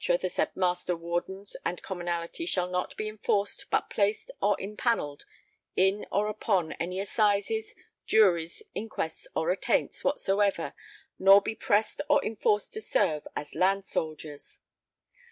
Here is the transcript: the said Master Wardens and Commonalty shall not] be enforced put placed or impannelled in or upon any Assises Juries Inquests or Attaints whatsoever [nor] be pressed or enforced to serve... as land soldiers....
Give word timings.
the 0.19 0.31
said 0.31 0.55
Master 0.55 0.97
Wardens 0.97 1.55
and 1.63 1.83
Commonalty 1.83 2.47
shall 2.47 2.71
not] 2.71 2.97
be 2.97 3.07
enforced 3.07 3.69
put 3.69 3.87
placed 3.91 4.31
or 4.41 4.57
impannelled 4.59 5.25
in 5.75 6.07
or 6.11 6.25
upon 6.27 6.71
any 6.79 6.97
Assises 6.99 7.75
Juries 8.07 8.63
Inquests 8.73 9.27
or 9.35 9.51
Attaints 9.51 10.03
whatsoever 10.03 10.73
[nor] 11.19 11.39
be 11.39 11.53
pressed 11.53 12.01
or 12.09 12.25
enforced 12.25 12.73
to 12.73 12.81
serve... 12.81 13.27
as 13.35 13.53
land 13.53 13.85
soldiers.... 13.85 14.57